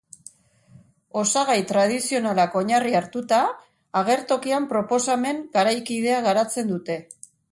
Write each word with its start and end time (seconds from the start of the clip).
Osagai 1.19 1.57
tradizionalak 1.71 2.55
oinarri 2.61 2.95
hartuta, 3.01 3.41
agertokian 4.03 4.67
proposamen 4.73 5.43
garaikidea 5.59 6.19
garatzen 6.29 6.75
dute. 6.75 6.97